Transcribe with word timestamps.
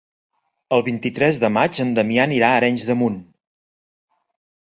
El 0.77 0.83
vint-i-tres 0.87 1.37
de 1.43 1.51
maig 1.57 1.81
en 1.83 1.91
Damià 1.99 2.23
anirà 2.29 2.49
a 2.55 2.61
Arenys 2.61 2.85
de 2.87 2.95
Munt. 3.01 3.23